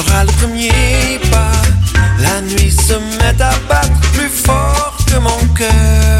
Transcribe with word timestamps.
fera 0.00 0.24
le 0.24 0.32
premier 0.32 1.18
pas. 1.30 1.52
La 2.20 2.40
nuit 2.42 2.70
se 2.70 2.94
met 3.18 3.42
à 3.42 3.50
battre 3.68 4.00
plus 4.12 4.28
fort 4.28 4.96
que 5.06 5.18
mon 5.18 5.54
cœur. 5.54 6.17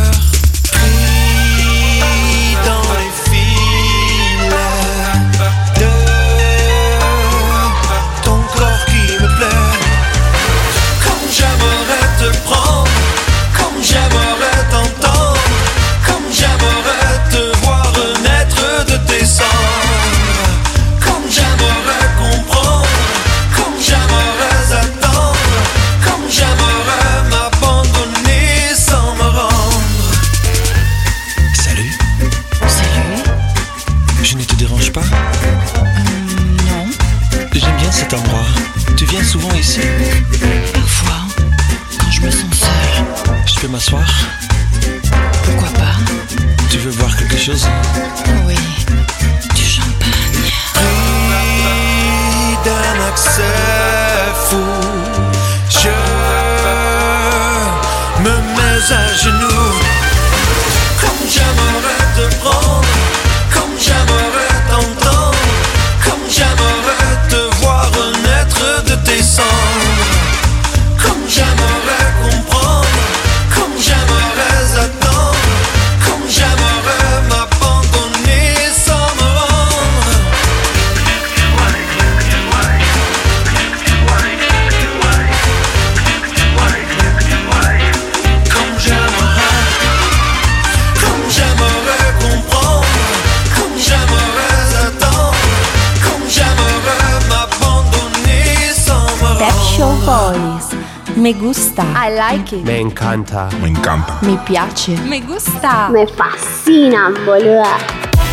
like 102.38 102.52
it. 102.52 102.64
Me 102.64 102.80
encanta. 102.80 103.50
Me 103.60 103.68
encanta. 103.70 104.20
Me 104.22 104.36
piace. 104.46 104.96
Me 105.08 105.20
gusta. 105.20 105.90
Me 105.90 106.06
fascina, 106.06 107.12
boluda. 107.24 107.78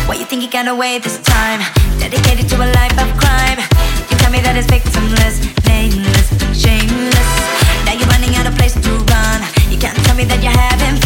What 0.06 0.18
you 0.18 0.24
think 0.24 0.42
you 0.42 0.50
got 0.50 0.68
away 0.68 0.98
this 0.98 1.18
time? 1.18 1.60
Dedicated 1.98 2.48
to 2.48 2.56
a 2.56 2.68
life 2.78 2.96
of 3.02 3.08
crime. 3.18 3.58
You 4.10 4.16
tell 4.18 4.30
me 4.30 4.40
that 4.40 4.56
it's 4.56 4.66
victimless, 4.68 5.36
nameless, 5.66 6.28
shameless. 6.54 7.30
Now 7.84 7.94
you're 7.98 8.08
running 8.08 8.36
out 8.36 8.46
of 8.46 8.54
place 8.54 8.74
to 8.74 8.90
run. 9.12 9.40
You 9.70 9.78
can't 9.78 9.96
tell 10.04 10.16
me 10.16 10.24
that 10.24 10.42
you're 10.42 10.52
having 10.52 11.00
fun. 11.00 11.05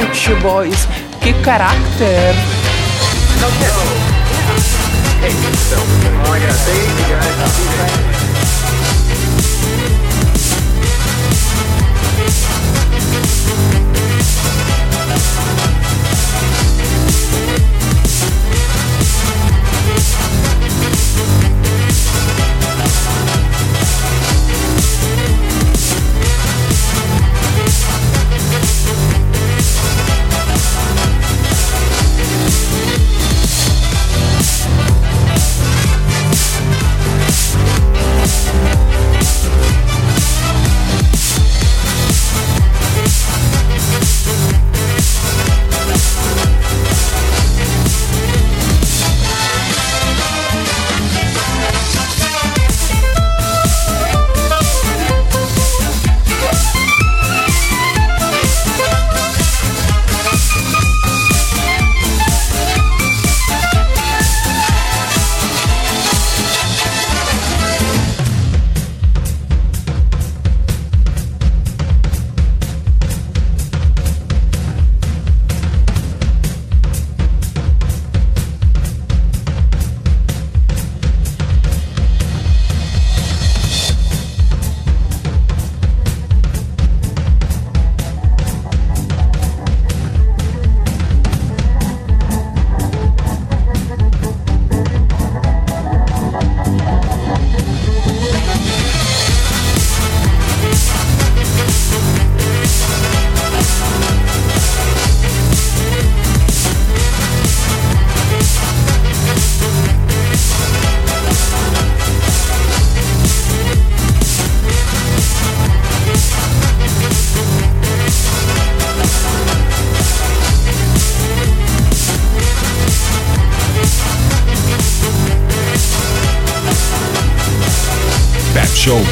Pet 0.00 0.40
Boys. 0.40 0.88
Que 1.20 1.34
caráter! 1.42 2.34
Okay. 3.42 3.68
Hey, 5.20 5.34
so, 5.68 5.76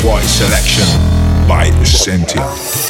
Boy 0.08 0.22
selection 0.22 0.86
by 1.46 1.66
Essentia. 1.82 2.87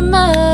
my 0.00 0.47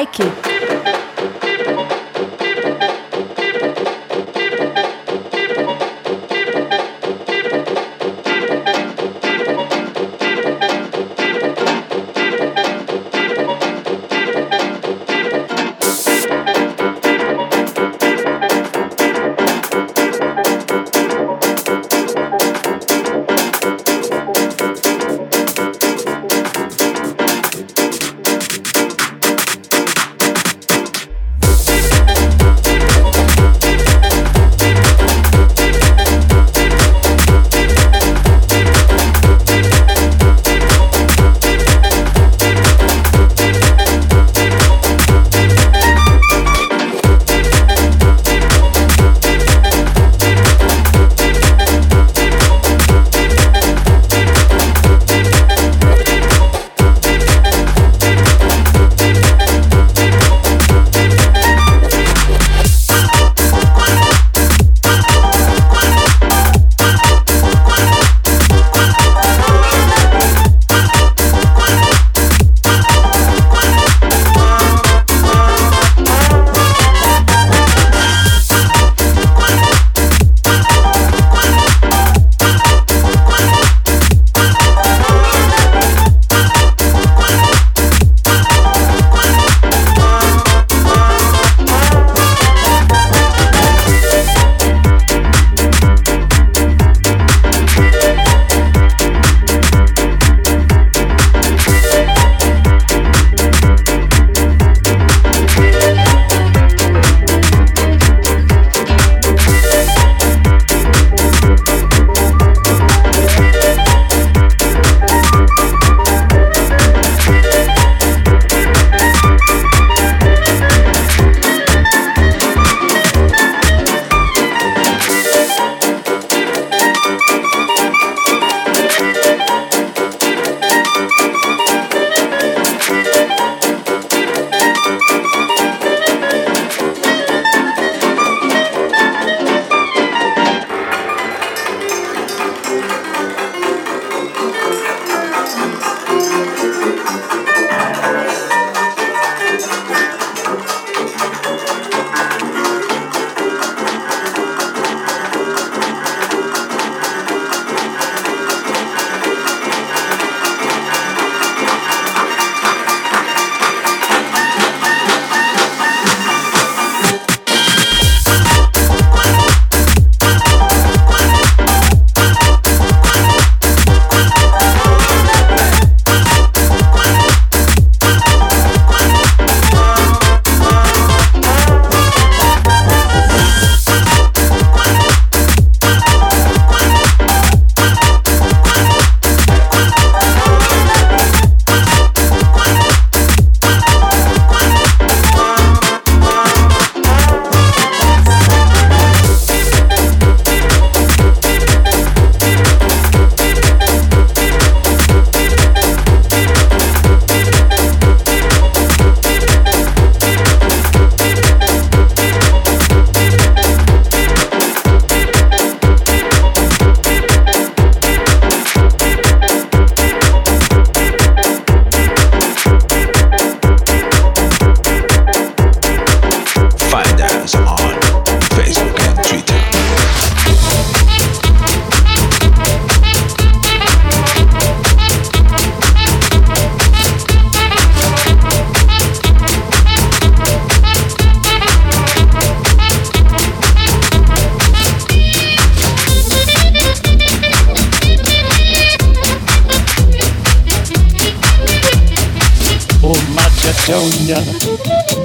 like 0.00 0.18
it. 0.20 0.39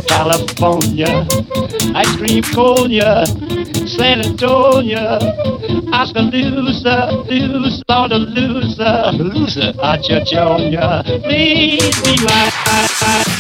California, 0.08 1.28
ice 1.94 2.16
cream 2.18 2.42
Konya, 2.42 3.26
San 3.88 4.22
Antonio, 4.22 5.20
Oskaloosa, 5.94 7.12
loose, 7.30 7.84
Lord 7.88 8.12
of 8.14 8.22
loser, 8.30 9.12
loser, 9.14 9.74
Achachonia, 9.74 11.04
please 11.24 12.02
be 12.02 12.16
my 12.26 12.50
California. 12.66 13.35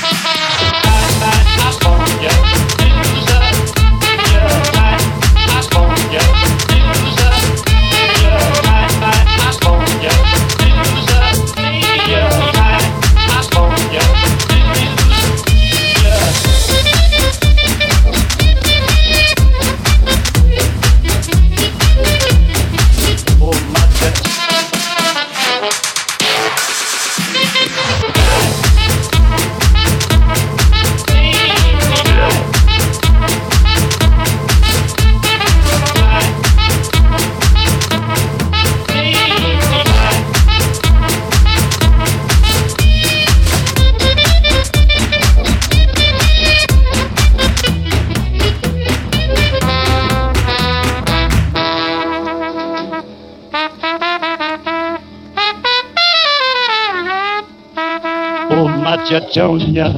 California, 59.36 59.92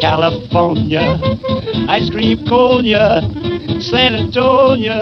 California, 0.00 1.18
ice 1.88 2.08
cream 2.08 2.38
conia, 2.46 3.20
San 3.80 4.14
Antonio, 4.14 4.94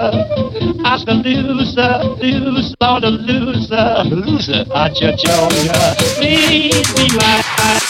Oskaloosa, 0.87 2.17
Loose, 2.23 2.75
Lord 2.81 3.05
of 3.05 3.21
Loosa, 3.21 4.05
Loosa, 4.09 4.65
Achachonia, 4.71 5.95
please 6.17 6.95
be 6.95 7.15
my. 7.15 7.82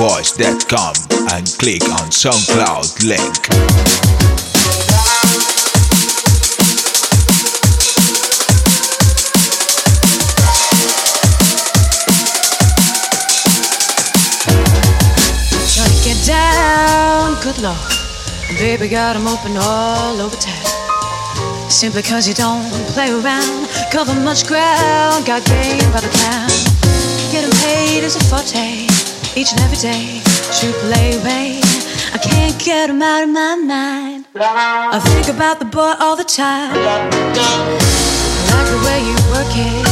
pepshowboys.com 0.00 0.94
and 1.32 1.46
click 1.58 1.82
on 1.82 2.08
SoundCloud 2.08 3.04
link. 3.06 3.20
Get 16.02 16.26
down, 16.26 17.40
good 17.42 17.60
lord. 17.60 17.76
Baby 18.58 18.88
got 18.88 19.16
'em 19.16 19.28
open 19.28 19.56
all 19.58 20.20
over 20.20 20.36
town. 20.36 20.56
Simply 21.68 22.02
cause 22.02 22.26
you 22.26 22.34
don't 22.34 22.64
play 22.94 23.10
around, 23.10 23.68
cover 23.92 24.14
much 24.14 24.46
ground, 24.46 25.26
got 25.26 25.44
game 25.44 25.92
by 25.92 26.00
the 26.00 26.12
pound. 26.24 26.52
Getting 27.30 27.52
paid 27.60 28.02
is 28.02 28.16
a 28.16 28.24
forte, 28.24 28.86
each 29.40 29.52
and 29.52 29.60
every 29.62 29.78
day. 29.78 30.20
Triple 30.58 30.92
A 30.92 31.16
way, 31.24 31.60
I 32.12 32.18
can't 32.18 32.58
get 32.58 32.90
'em 32.90 33.00
out 33.00 33.22
of 33.22 33.30
my 33.30 33.54
mind. 33.56 34.26
I 34.36 34.98
think 35.10 35.28
about 35.28 35.58
the 35.60 35.64
boy 35.64 35.92
all 35.98 36.16
the 36.22 36.28
time. 36.42 36.74
I 36.76 36.96
like 38.52 38.68
the 38.74 38.80
way 38.86 38.98
you 39.08 39.16
work 39.32 39.52
it. 39.68 39.86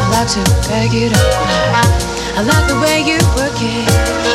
I 0.00 0.04
like 0.14 0.28
to 0.34 0.42
bag 0.68 0.92
it 1.04 1.12
up. 1.22 1.34
I 2.38 2.40
like 2.50 2.66
the 2.72 2.78
way 2.84 2.96
you 3.10 3.18
work 3.38 3.58
it. 3.60 4.33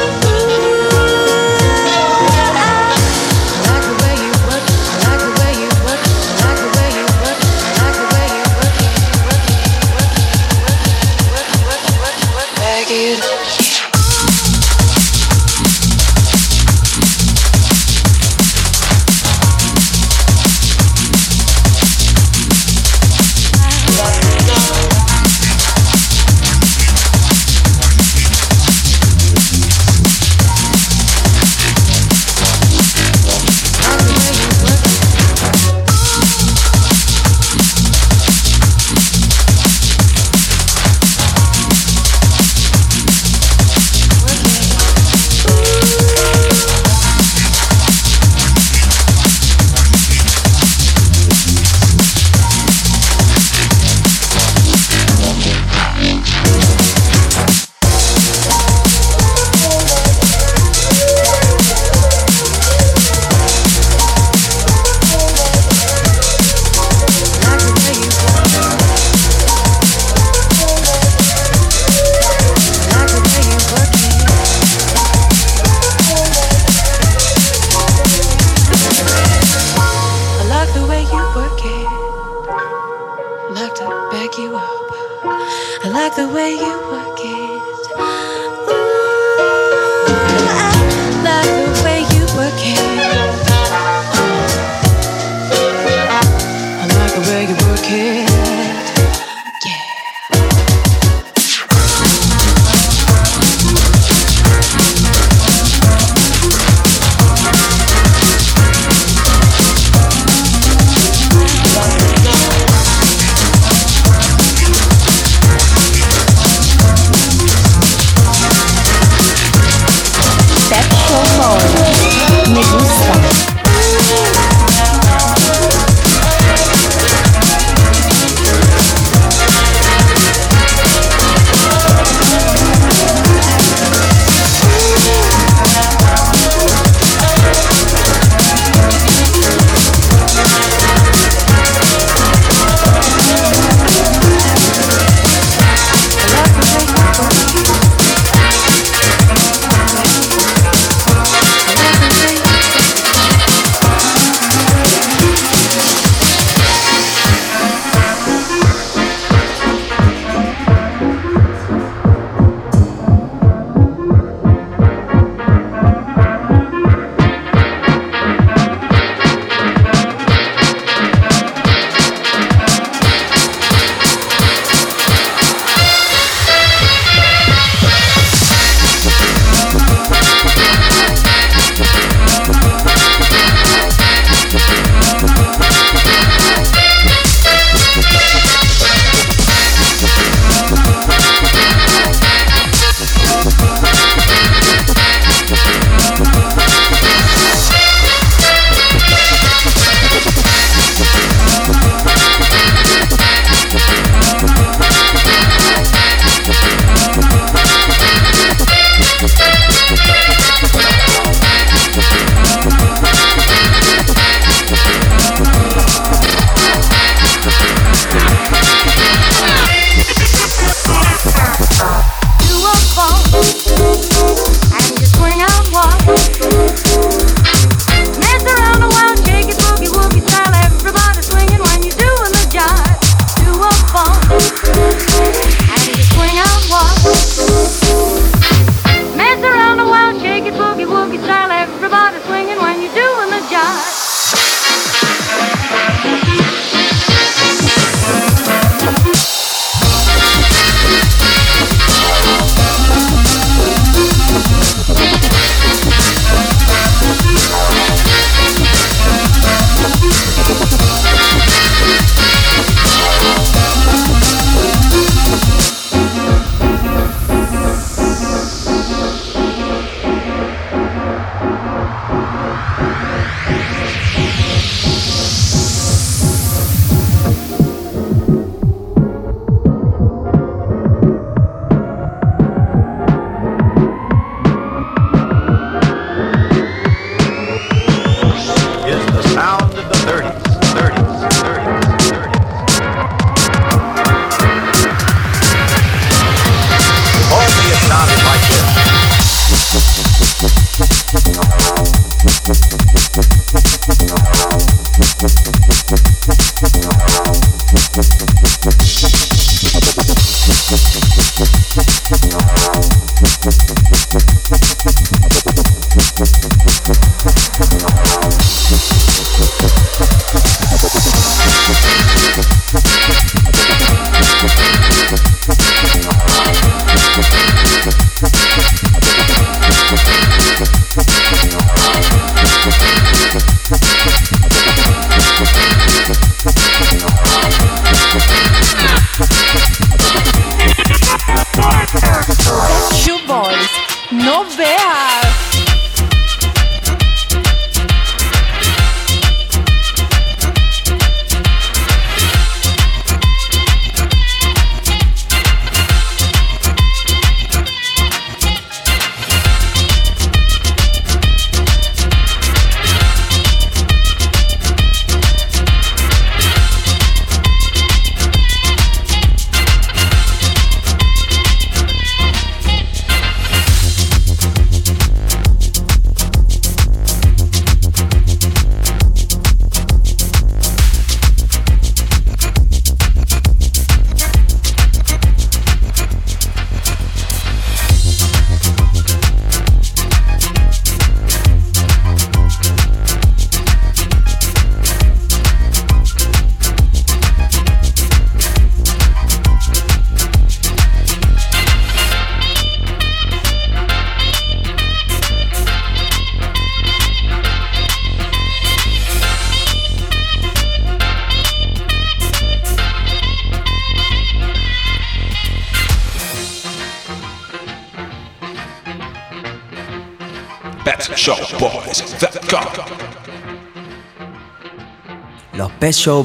Show 425.98 426.24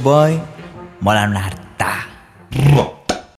una 1.30 1.46
harta. 1.46 1.53